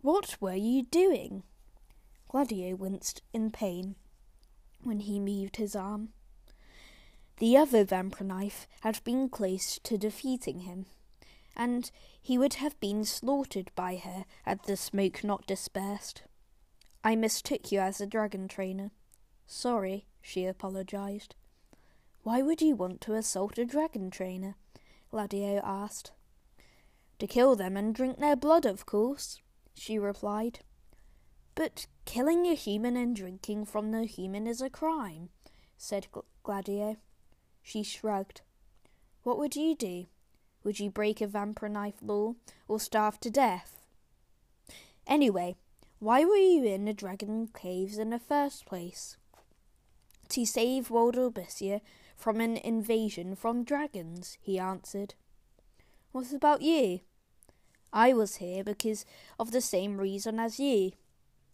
What 0.03 0.37
were 0.41 0.57
you 0.57 0.83
doing? 0.83 1.45
Gladio 2.29 2.75
winced 2.75 3.23
in 3.33 3.53
pain 3.53 3.95
when 4.83 4.99
he 4.99 5.21
moved 5.21 5.57
his 5.57 5.77
arm. 5.77 6.09
The 7.39 7.57
other 7.57 7.85
vampire 7.85 8.27
knife 8.27 8.67
had 8.81 9.03
been 9.05 9.29
close 9.29 9.79
to 9.79 9.97
defeating 9.97 10.61
him, 10.61 10.87
and 11.57 11.89
he 12.21 12.37
would 12.37 12.55
have 12.55 12.81
been 12.81 13.05
slaughtered 13.05 13.71
by 13.77 13.95
her 13.95 14.25
had 14.43 14.65
the 14.65 14.77
smoke 14.77 15.23
not 15.23 15.47
dispersed. 15.47 16.23
I 17.05 17.15
mistook 17.15 17.71
you 17.71 17.79
as 17.79 18.01
a 18.01 18.07
dragon 18.07 18.49
trainer. 18.49 18.91
Sorry, 19.47 20.07
she 20.21 20.47
apologized. 20.47 21.37
Why 22.25 22.43
would 22.43 22.61
you 22.61 22.75
want 22.75 23.01
to 23.03 23.15
assault 23.15 23.57
a 23.57 23.65
dragon 23.65 24.11
trainer? 24.11 24.57
Gladio 25.13 25.61
asked. 25.63 26.11
To 27.21 27.29
kill 27.29 27.55
them 27.55 27.77
and 27.77 27.95
drink 27.95 28.19
their 28.19 28.35
blood, 28.35 28.67
of 28.67 28.85
course 28.85 29.42
she 29.75 29.99
replied. 29.99 30.61
But 31.55 31.87
Killing 32.05 32.47
a 32.47 32.55
human 32.55 32.97
and 32.97 33.15
drinking 33.15 33.67
from 33.67 33.91
the 33.91 34.05
human 34.05 34.47
is 34.47 34.61
a 34.61 34.69
crime, 34.69 35.31
said 35.79 36.09
Gladio. 36.43 36.97
She 37.63 37.83
shrugged. 37.83 38.43
What 39.23 39.39
would 39.39 39.57
you 39.57 39.75
do? 39.77 40.07
Would 40.65 40.81
you 40.81 40.91
break 40.91 41.21
a 41.21 41.27
vampire 41.27 41.69
knife 41.69 42.03
law 42.03 42.35
or 42.69 42.81
starve 42.81 43.21
to 43.21 43.31
death? 43.31 43.87
Anyway, 45.07 45.57
why 46.01 46.25
were 46.25 46.37
you 46.37 46.65
in 46.65 46.85
the 46.85 46.93
dragon 46.93 47.49
caves 47.49 47.99
in 47.99 48.11
the 48.11 48.19
first 48.19 48.67
place? 48.67 49.17
To 50.31 50.45
save 50.45 50.89
Waldorbicia 50.89 51.81
from 52.17 52.41
an 52.41 52.57
invasion 52.57 53.37
from 53.37 53.65
dragons, 53.65 54.39
he 54.41 54.59
answered. 54.59 55.15
What 56.11 56.33
about 56.33 56.63
you? 56.63 57.01
I 57.93 58.13
was 58.13 58.37
here 58.37 58.65
because 58.65 59.05
of 59.39 59.51
the 59.51 59.61
same 59.61 59.99
reason 59.99 60.39
as 60.41 60.59
you. 60.59 60.93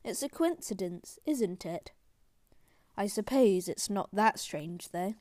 It's 0.05 0.23
a 0.23 0.29
coincidence, 0.29 1.19
isn't 1.27 1.67
it? 1.67 1.93
I 2.97 3.07
suppose 3.07 3.69
it's 3.69 3.91
not 3.91 4.09
that 4.13 4.39
strange, 4.39 4.91
though. 4.91 5.15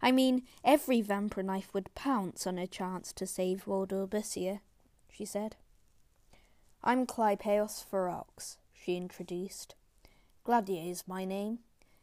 I 0.00 0.12
mean, 0.12 0.42
every 0.64 1.00
vampire 1.00 1.42
knife 1.42 1.72
would 1.72 1.94
pounce 1.94 2.46
on 2.46 2.58
a 2.58 2.66
chance 2.66 3.12
to 3.14 3.26
save 3.26 3.64
Waldorbicia, 3.64 4.60
she 5.10 5.24
said. 5.24 5.56
I'm 6.82 7.06
Clypeus 7.06 7.84
Ferox, 7.90 8.58
she 8.72 8.96
introduced. 8.96 9.74
Gladio's 10.44 11.04
my 11.06 11.24
name. 11.24 11.60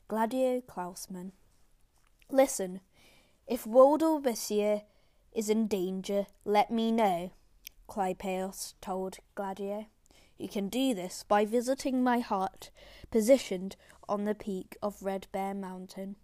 Gladio 0.07 0.61
Klausman. 0.61 1.31
Listen, 2.29 2.81
if 3.47 3.65
Waldorbicia 3.65 4.81
is 5.31 5.49
in 5.49 5.67
danger, 5.67 6.25
let 6.43 6.71
me 6.71 6.91
know, 6.91 7.31
Clypeus 7.91 8.75
told 8.79 9.17
Gladio. 9.35 9.87
You 10.37 10.47
can 10.47 10.69
do 10.69 10.93
this 10.93 11.25
by 11.27 11.43
visiting 11.43 12.01
my 12.01 12.19
hut, 12.19 12.69
positioned 13.11 13.75
on 14.07 14.23
the 14.23 14.33
peak 14.33 14.77
of 14.81 15.03
Red 15.03 15.27
Bear 15.33 15.53
Mountain. 15.53 16.15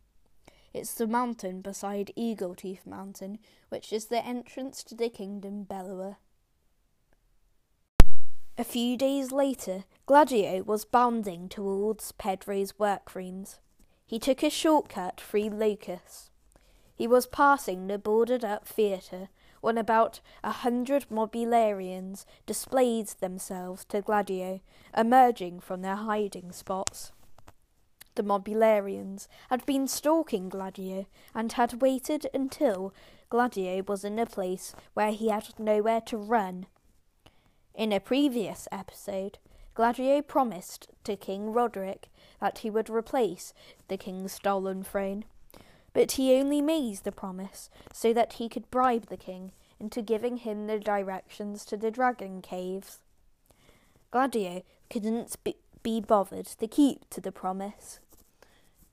It's 0.73 0.93
the 0.93 1.07
mountain 1.07 1.59
beside 1.59 2.13
Eagle 2.15 2.55
Tooth 2.55 2.87
Mountain, 2.87 3.39
which 3.67 3.91
is 3.91 4.05
the 4.05 4.25
entrance 4.25 4.81
to 4.85 4.95
the 4.95 5.09
kingdom 5.09 5.63
Bellower. 5.63 6.15
A 8.57 8.63
few 8.63 8.95
days 8.95 9.33
later, 9.33 9.83
Gladio 10.05 10.63
was 10.63 10.85
bounding 10.85 11.49
towards 11.49 12.13
Pedro's 12.13 12.79
workrooms. 12.79 13.59
He 14.05 14.19
took 14.19 14.41
a 14.41 14.49
shortcut 14.49 15.19
through 15.19 15.49
Locust. 15.49 16.31
He 16.95 17.07
was 17.07 17.27
passing 17.27 17.87
the 17.87 17.97
boarded 17.97 18.45
up 18.45 18.65
theatre 18.65 19.27
when 19.61 19.77
about 19.77 20.19
a 20.43 20.51
hundred 20.51 21.07
mobilarians 21.09 22.25
displayed 22.45 23.07
themselves 23.19 23.85
to 23.85 24.01
Gladio, 24.01 24.61
emerging 24.95 25.59
from 25.59 25.81
their 25.81 25.95
hiding 25.95 26.51
spots 26.51 27.11
the 28.17 28.23
Mobilarians, 28.23 29.27
had 29.49 29.65
been 29.65 29.87
stalking 29.87 30.49
Gladio 30.49 31.05
and 31.33 31.53
had 31.53 31.81
waited 31.81 32.27
until 32.33 32.93
Gladio 33.29 33.83
was 33.87 34.03
in 34.03 34.19
a 34.19 34.25
place 34.25 34.75
where 34.93 35.11
he 35.11 35.29
had 35.29 35.57
nowhere 35.57 36.01
to 36.01 36.17
run. 36.17 36.65
In 37.73 37.93
a 37.93 37.99
previous 37.99 38.67
episode, 38.71 39.37
Gladio 39.75 40.21
promised 40.21 40.89
to 41.03 41.15
King 41.15 41.53
Roderick 41.53 42.09
that 42.41 42.59
he 42.59 42.69
would 42.69 42.89
replace 42.89 43.53
the 43.87 43.97
king's 43.97 44.33
stolen 44.33 44.83
throne, 44.83 45.23
but 45.97 46.11
he 46.11 46.35
only 46.35 46.61
made 46.61 46.97
the 46.97 47.11
promise 47.11 47.71
so 47.91 48.13
that 48.13 48.33
he 48.33 48.47
could 48.47 48.69
bribe 48.69 49.07
the 49.07 49.17
king 49.17 49.51
into 49.79 49.99
giving 49.99 50.37
him 50.37 50.67
the 50.67 50.77
directions 50.77 51.65
to 51.65 51.75
the 51.75 51.89
dragon 51.89 52.39
caves. 52.39 52.99
Gladio 54.11 54.61
couldn't 54.91 55.35
be 55.81 55.99
bothered 55.99 56.45
to 56.45 56.67
keep 56.67 57.09
to 57.09 57.19
the 57.19 57.31
promise. 57.31 57.99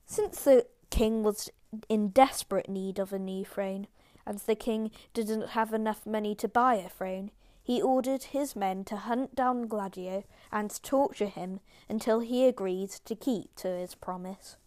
Since 0.07 0.45
the 0.45 0.65
king 0.89 1.21
was 1.21 1.51
in 1.89 2.07
desperate 2.07 2.69
need 2.69 2.97
of 2.97 3.13
a 3.13 3.19
new 3.19 3.45
throne, 3.45 3.85
and 4.25 4.39
the 4.39 4.55
king 4.55 4.89
didn't 5.13 5.49
have 5.49 5.75
enough 5.75 6.07
money 6.07 6.33
to 6.33 6.47
buy 6.47 6.73
a 6.73 6.89
throne, 6.89 7.29
he 7.61 7.79
ordered 7.79 8.23
his 8.23 8.55
men 8.55 8.83
to 8.85 8.97
hunt 8.97 9.35
down 9.35 9.67
Gladio 9.67 10.23
and 10.51 10.81
torture 10.81 11.27
him 11.27 11.59
until 11.87 12.21
he 12.21 12.47
agreed 12.47 12.89
to 13.05 13.13
keep 13.13 13.53
to 13.57 13.67
his 13.67 13.93
promise. 13.93 14.57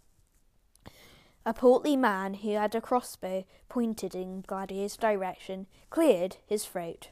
A 1.48 1.54
portly 1.54 1.96
man 1.96 2.34
who 2.34 2.50
had 2.56 2.74
a 2.74 2.80
crossbow 2.82 3.46
pointed 3.70 4.14
in 4.14 4.42
Gladio's 4.42 4.98
direction 4.98 5.66
cleared 5.88 6.36
his 6.44 6.66
throat. 6.66 7.08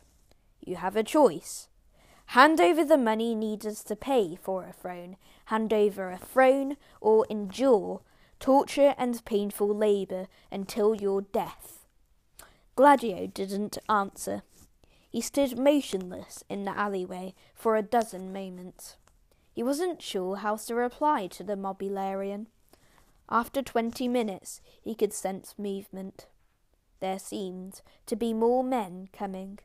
You 0.61 0.77
have 0.77 0.95
a 0.95 1.03
choice. 1.03 1.69
Hand 2.27 2.61
over 2.61 2.85
the 2.85 2.99
money 2.99 3.35
needed 3.35 3.77
to 3.77 3.97
pay 3.97 4.37
for 4.37 4.67
a 4.67 4.75
throne, 4.75 5.17
hand 5.47 5.73
over 5.73 6.11
a 6.11 6.19
throne, 6.19 6.77
or 7.01 7.25
endure 7.31 8.03
torture 8.39 8.95
and 8.99 9.25
painful 9.25 9.75
labour 9.75 10.27
until 10.53 10.95
your 10.95 11.23
death. 11.23 11.87
Gladio 12.75 13.29
didn't 13.29 13.79
answer. 13.89 14.43
He 15.09 15.23
stood 15.23 15.59
motionless 15.59 16.45
in 16.51 16.67
the 16.67 16.77
alleyway 16.77 17.33
for 17.55 17.75
a 17.75 17.81
dozen 17.81 18.35
moments. 18.35 18.97
He 19.55 19.63
wasn't 19.63 20.03
sure 20.03 20.37
how 20.37 20.57
to 20.57 20.75
reply 20.75 21.27
to 21.29 21.43
the 21.43 21.57
mobilarian. 21.57 22.49
After 23.29 23.61
twenty 23.61 24.07
minutes, 24.09 24.61
he 24.83 24.95
could 24.95 25.13
sense 25.13 25.55
movement. 25.59 26.27
There 27.01 27.19
seemed 27.19 27.83
to 28.07 28.17
be 28.17 28.33
more 28.33 28.63
men 28.63 29.09
coming. 29.13 29.59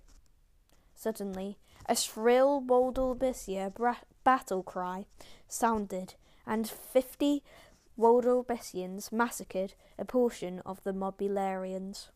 Suddenly, 0.95 1.57
a 1.87 1.95
shrill 1.95 2.61
Waldorbicia 2.61 3.73
bra- 3.73 3.97
battle 4.23 4.63
cry 4.63 5.05
sounded, 5.47 6.15
and 6.45 6.69
fifty 6.69 7.43
Waldorbians 7.97 9.11
massacred 9.11 9.75
a 9.97 10.05
portion 10.05 10.59
of 10.65 10.83
the 10.83 10.93
Mobilarians. 10.93 12.09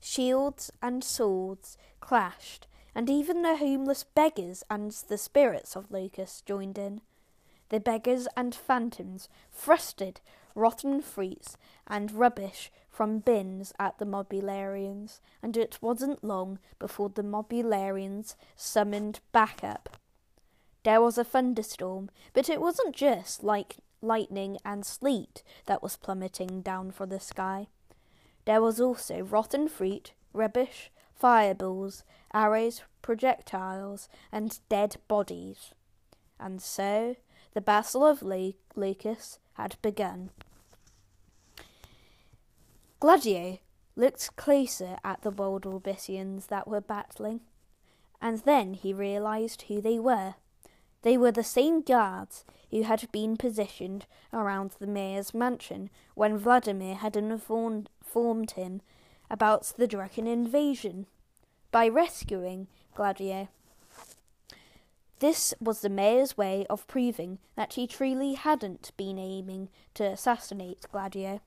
Shields 0.00 0.70
and 0.82 1.02
swords 1.02 1.76
clashed, 2.00 2.66
and 2.94 3.08
even 3.08 3.42
the 3.42 3.56
homeless 3.56 4.04
beggars 4.04 4.62
and 4.70 4.90
the 4.90 5.18
spirits 5.18 5.76
of 5.76 5.90
Locust 5.90 6.46
joined 6.46 6.78
in. 6.78 7.00
The 7.70 7.80
beggars 7.80 8.28
and 8.36 8.54
phantoms 8.54 9.28
thrusted 9.56 10.16
rotten 10.54 11.00
fruits 11.00 11.56
and 11.86 12.12
rubbish 12.12 12.70
from 12.90 13.20
bins 13.20 13.72
at 13.78 13.98
the 13.98 14.04
Mobilarians, 14.04 15.20
and 15.42 15.56
it 15.56 15.78
wasn't 15.80 16.22
long 16.22 16.58
before 16.78 17.08
the 17.08 17.22
Mobilarians 17.22 18.34
summoned 18.56 19.20
backup. 19.32 19.96
There 20.82 21.00
was 21.00 21.16
a 21.18 21.24
thunderstorm, 21.24 22.10
but 22.32 22.48
it 22.48 22.60
wasn't 22.60 22.94
just 22.94 23.42
like 23.42 23.76
lightning, 24.02 24.58
and 24.64 24.84
sleet 24.84 25.42
that 25.66 25.82
was 25.82 25.96
plummeting 25.96 26.62
down 26.62 26.90
from 26.90 27.10
the 27.10 27.20
sky. 27.20 27.68
There 28.44 28.62
was 28.62 28.80
also 28.80 29.20
rotten 29.20 29.68
fruit, 29.68 30.12
rubbish, 30.32 30.90
fireballs, 31.14 32.04
arrows, 32.32 32.82
projectiles, 33.02 34.08
and 34.32 34.58
dead 34.68 34.96
bodies. 35.08 35.72
And 36.38 36.62
so 36.62 37.16
the 37.52 37.60
Battle 37.60 38.04
of 38.04 38.22
Lucas 38.22 39.38
had 39.54 39.76
begun. 39.82 40.30
Gladio 43.00 43.58
looked 43.96 44.36
closer 44.36 44.98
at 45.02 45.22
the 45.22 45.32
Waldorbians 45.32 46.46
that 46.48 46.68
were 46.68 46.80
battling, 46.80 47.40
and 48.20 48.38
then 48.40 48.74
he 48.74 48.92
realized 48.92 49.62
who 49.62 49.80
they 49.80 49.98
were. 49.98 50.34
They 51.02 51.16
were 51.16 51.32
the 51.32 51.42
same 51.42 51.80
guards 51.80 52.44
who 52.70 52.82
had 52.82 53.10
been 53.10 53.36
positioned 53.36 54.06
around 54.32 54.72
the 54.78 54.86
mayor's 54.86 55.32
mansion 55.32 55.90
when 56.14 56.36
Vladimir 56.36 56.94
had 56.94 57.16
informed, 57.16 57.88
him 58.52 58.82
about 59.30 59.72
the 59.76 59.86
dragon 59.86 60.26
invasion 60.26 61.06
by 61.70 61.88
rescuing 61.88 62.66
Gladio. 62.94 63.48
This 65.20 65.52
was 65.60 65.82
the 65.82 65.90
mayor's 65.90 66.38
way 66.38 66.66
of 66.70 66.86
proving 66.86 67.38
that 67.54 67.74
he 67.74 67.86
truly 67.86 68.34
hadn't 68.34 68.90
been 68.96 69.18
aiming 69.18 69.68
to 69.94 70.04
assassinate 70.04 70.86
Gladio. 70.90 71.40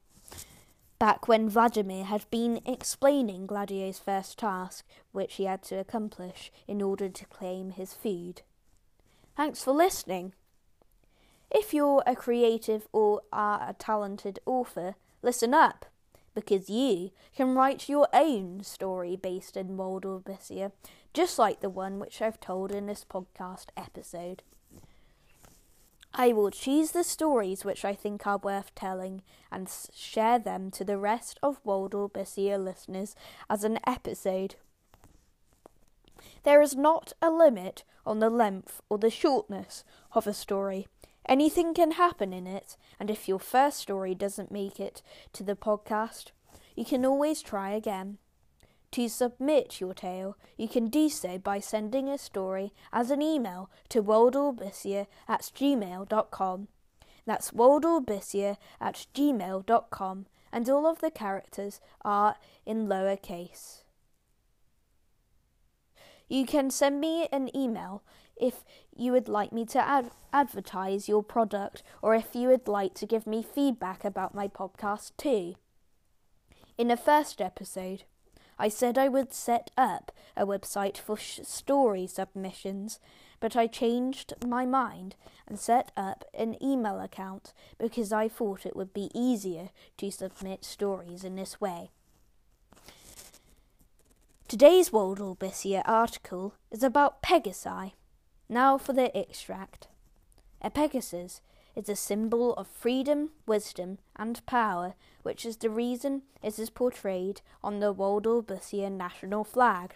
Back 1.00 1.28
when 1.28 1.50
Vladimir 1.50 2.06
had 2.06 2.30
been 2.30 2.62
explaining 2.66 3.48
Gladio's 3.48 3.98
first 3.98 4.38
task, 4.38 4.86
which 5.12 5.36
he 5.36 5.46
had 5.46 5.64
to 5.64 5.76
accomplish 5.76 6.52
in 6.68 6.84
order 6.84 7.10
to 7.10 7.26
claim 7.26 7.72
his 7.72 7.94
food. 7.94 8.44
Thanks 9.36 9.64
for 9.64 9.72
listening. 9.72 10.34
If 11.50 11.74
you're 11.74 12.04
a 12.06 12.16
creative 12.16 12.88
or 12.92 13.22
are 13.34 13.70
a 13.70 13.74
talented 13.74 14.40
author, 14.46 14.96
listen 15.24 15.54
up, 15.54 15.88
because 16.36 16.70
you 16.70 17.10
can 17.36 17.56
write 17.56 17.90
your 17.90 18.08
own 18.14 18.64
story 18.64 19.16
based 19.16 19.58
in 19.58 19.78
Waldorbicia, 19.78 20.72
just 21.14 21.38
like 21.38 21.62
the 21.62 21.70
one 21.70 22.00
which 22.00 22.22
I've 22.22 22.40
told 22.40 22.72
in 22.72 22.88
this 22.88 23.06
podcast 23.08 23.68
episode. 23.78 24.44
I 26.16 26.32
will 26.32 26.52
choose 26.52 26.92
the 26.92 27.04
stories 27.04 27.66
which 27.66 27.84
I 27.84 27.96
think 27.96 28.28
are 28.28 28.38
worth 28.38 28.74
telling 28.76 29.24
and 29.52 29.68
share 29.94 30.38
them 30.38 30.70
to 30.72 30.84
the 30.84 30.98
rest 30.98 31.40
of 31.42 31.64
Waldorbicia 31.64 32.64
listeners 32.64 33.16
as 33.50 33.64
an 33.64 33.80
episode. 33.88 34.56
There 36.44 36.62
is 36.62 36.76
not 36.76 37.14
a 37.22 37.32
limit 37.32 37.84
on 38.06 38.20
the 38.20 38.30
length 38.30 38.82
or 38.90 38.98
the 38.98 39.10
shortness 39.10 39.84
of 40.14 40.28
a 40.28 40.34
story. 40.34 40.88
Anything 41.28 41.74
can 41.74 41.92
happen 41.92 42.34
in 42.34 42.46
it, 42.46 42.76
and 43.00 43.10
if 43.10 43.28
your 43.28 43.40
first 43.40 43.80
story 43.80 44.14
doesn't 44.14 44.52
make 44.52 44.80
it 44.80 45.02
to 45.32 45.44
the 45.44 45.56
podcast, 45.56 46.32
you 46.76 46.86
can 46.86 47.06
always 47.06 47.42
try 47.42 47.72
again. 47.72 48.18
To 48.94 49.10
submit 49.10 49.82
your 49.82 49.96
tale, 49.96 50.38
you 50.56 50.68
can 50.68 50.88
do 50.88 51.10
so 51.10 51.40
by 51.40 51.60
sending 51.60 52.08
a 52.08 52.18
story 52.20 52.74
as 52.92 53.10
an 53.10 53.24
email 53.24 53.72
to 53.90 54.04
waldorbicia 54.04 55.08
at 55.28 55.42
gmail.com. 55.42 56.68
That's 57.26 57.50
waldorbicia 57.50 58.58
at 58.80 59.08
gmail.com, 59.16 60.26
and 60.52 60.70
all 60.70 60.86
of 60.86 61.00
the 61.00 61.10
characters 61.10 61.82
are 62.06 62.36
in 62.68 62.86
lowercase. 62.86 63.82
You 66.30 66.46
can 66.46 66.70
send 66.70 67.02
me 67.02 67.28
an 67.32 67.50
email 67.58 68.04
if 68.40 68.64
you 68.96 69.12
would 69.12 69.28
like 69.28 69.52
me 69.52 69.66
to 69.66 69.80
ad- 69.80 70.12
advertise 70.32 71.10
your 71.10 71.24
product 71.24 71.82
or 72.04 72.14
if 72.14 72.36
you 72.36 72.48
would 72.50 72.68
like 72.68 72.94
to 72.96 73.08
give 73.08 73.26
me 73.26 73.42
feedback 73.42 74.06
about 74.06 74.36
my 74.36 74.48
podcast 74.48 75.14
too. 75.18 75.56
In 76.78 76.90
the 76.90 76.98
first 76.98 77.42
episode, 77.42 78.04
I 78.58 78.70
said 78.70 78.98
I 78.98 79.08
would 79.08 79.34
set 79.34 79.72
up 79.78 80.12
a 80.38 80.46
website 80.46 80.98
for 80.98 81.18
sh- 81.18 81.42
story 81.44 82.08
submissions, 82.08 83.00
but 83.40 83.56
I 83.56 83.68
changed 83.68 84.34
my 84.46 84.66
mind 84.66 85.16
and 85.48 85.60
set 85.60 85.92
up 85.98 86.26
an 86.34 86.62
email 86.64 87.00
account 87.00 87.54
because 87.78 88.14
I 88.14 88.28
thought 88.28 88.66
it 88.66 88.76
would 88.76 88.94
be 88.94 89.12
easier 89.14 89.70
to 89.98 90.12
submit 90.12 90.64
stories 90.64 91.24
in 91.24 91.36
this 91.36 91.60
way. 91.60 91.90
Today's 94.48 94.94
World 94.94 95.20
Waldorf 95.20 95.66
article 95.86 96.54
is 96.70 96.84
about 96.84 97.24
Pegasi. 97.24 97.94
Now 98.48 98.78
for 98.78 98.94
the 98.94 99.16
extract. 99.18 99.88
A 100.62 100.70
Pegasus 100.70 101.42
is 101.76 101.90
a 101.90 101.96
symbol 101.96 102.54
of 102.56 102.68
freedom, 102.68 103.30
wisdom, 103.46 103.98
and 104.16 104.46
power, 104.46 104.94
which 105.24 105.46
is 105.46 105.58
the 105.58 105.70
reason 105.70 106.22
it 106.42 106.60
is 106.60 106.70
portrayed 106.70 107.42
on 107.64 107.80
the 107.80 107.94
Waldorbicia 107.94 108.92
national 108.92 109.44
flag. 109.44 109.96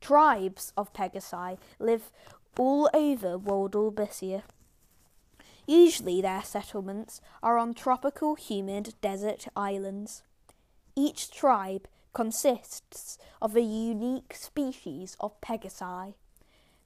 Tribes 0.00 0.72
of 0.76 0.92
Pegasi 0.92 1.58
live 1.78 2.10
all 2.58 2.88
over 2.92 3.38
Waldorbicia. 3.38 4.42
Usually 5.66 6.22
their 6.22 6.42
settlements 6.42 7.20
are 7.42 7.58
on 7.58 7.74
tropical 7.74 8.34
humid 8.34 8.94
desert 9.00 9.48
islands. 9.54 10.22
Each 10.96 11.30
tribe 11.30 11.86
consists 12.14 13.18
of 13.40 13.54
a 13.54 13.60
unique 13.60 14.34
species 14.34 15.16
of 15.20 15.40
Pegasi. 15.40 16.14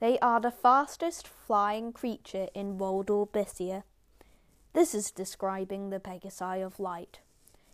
They 0.00 0.18
are 0.18 0.40
the 0.40 0.50
fastest 0.50 1.28
flying 1.28 1.92
creature 1.92 2.48
in 2.54 2.76
Waldorbicia. 2.76 3.84
This 4.72 4.94
is 4.94 5.10
describing 5.10 5.90
the 5.90 6.00
Pegasi 6.00 6.64
of 6.64 6.80
light. 6.80 7.20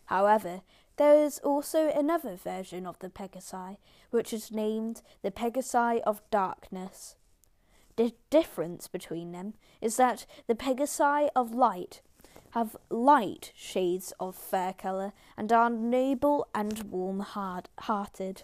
However, 0.06 0.62
there 0.96 1.22
is 1.22 1.38
also 1.40 1.88
another 1.90 2.34
version 2.34 2.86
of 2.86 2.98
the 2.98 3.08
Pegasi, 3.08 3.76
which 4.10 4.32
is 4.32 4.50
named 4.50 5.02
the 5.22 5.30
Pegasi 5.30 6.00
of 6.02 6.22
darkness. 6.30 7.14
The 7.96 8.14
difference 8.30 8.88
between 8.88 9.32
them 9.32 9.54
is 9.80 9.96
that 9.96 10.26
the 10.46 10.54
Pegasi 10.54 11.28
of 11.36 11.54
light 11.54 12.00
have 12.52 12.76
light 12.90 13.52
shades 13.54 14.12
of 14.18 14.34
fair 14.34 14.72
colour 14.72 15.12
and 15.36 15.52
are 15.52 15.70
noble 15.70 16.48
and 16.54 16.84
warm 16.84 17.20
hearted. 17.20 18.42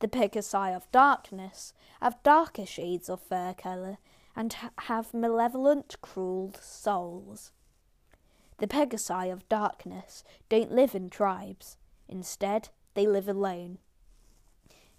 The 0.00 0.08
Pegasi 0.08 0.76
of 0.76 0.90
darkness 0.92 1.72
have 2.02 2.22
darker 2.22 2.66
shades 2.66 3.08
of 3.08 3.20
fair 3.20 3.54
colour 3.54 3.98
and 4.36 4.52
ha- 4.52 4.70
have 4.80 5.14
malevolent, 5.14 5.96
cruel 6.02 6.54
souls. 6.60 7.50
The 8.58 8.68
Pegasi 8.68 9.32
of 9.32 9.48
darkness 9.48 10.22
don't 10.48 10.70
live 10.70 10.94
in 10.94 11.10
tribes. 11.10 11.76
Instead, 12.08 12.68
they 12.94 13.06
live 13.06 13.28
alone. 13.28 13.78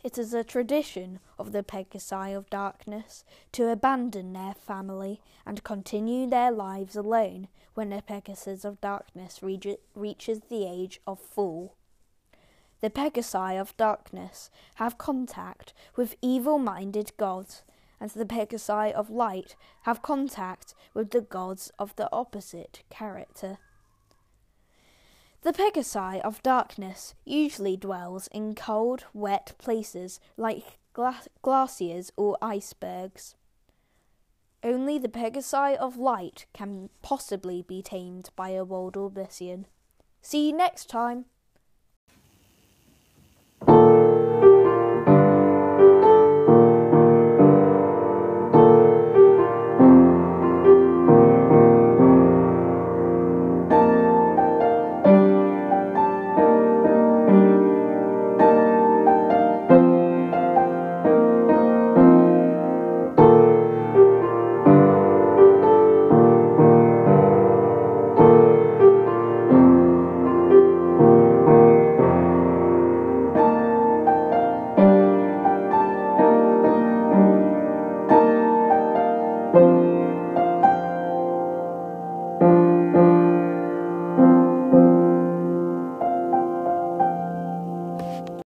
It 0.04 0.18
is 0.18 0.34
a 0.34 0.44
tradition 0.44 1.20
of 1.40 1.52
the 1.52 1.64
Pegasi 1.64 2.36
of 2.36 2.50
darkness 2.50 3.24
to 3.54 3.70
abandon 3.70 4.34
their 4.34 4.54
family 4.54 5.22
and 5.46 5.64
continue 5.64 6.28
their 6.28 6.52
lives 6.52 6.96
alone 6.96 7.48
when 7.74 7.90
the 7.90 8.02
Pegasus 8.02 8.64
of 8.64 8.82
darkness 8.82 9.42
reaches 9.42 10.42
the 10.50 10.66
age 10.66 11.00
of 11.08 11.20
four. 11.20 11.72
The 12.82 12.92
Pegasi 12.92 13.60
of 13.60 13.76
darkness 13.76 14.52
have 14.76 15.00
contact 15.00 15.74
with 15.96 16.16
evil 16.22 16.60
minded 16.60 17.12
gods 17.18 17.64
and 18.00 18.10
the 18.12 18.26
Pegasi 18.26 18.92
of 18.92 19.10
light 19.10 19.56
have 19.84 20.02
contact 20.02 20.74
with 20.94 21.12
the 21.12 21.22
gods 21.22 21.72
of 21.80 21.96
the 21.96 22.10
opposite 22.12 22.84
character. 22.90 23.58
The 25.42 25.54
Pegasi 25.54 26.20
of 26.22 26.44
darkness 26.44 27.14
usually 27.24 27.78
dwells 27.78 28.28
in 28.28 28.56
cold, 28.56 29.06
wet 29.14 29.54
places 29.58 30.20
like 30.36 30.80
gla- 30.94 31.24
glaciers 31.42 32.12
or 32.18 32.38
icebergs. 32.42 33.36
Only 34.64 34.98
the 34.98 35.10
Pegasi 35.10 35.78
of 35.78 35.98
light 35.98 36.48
can 36.54 36.90
possibly 37.02 37.62
be 37.62 37.82
tamed 37.82 38.30
by 38.36 38.50
a 38.50 38.66
Waldorbician. 38.66 39.66
See 40.22 40.48
you 40.48 40.54
next 40.58 40.90
time! 40.90 41.26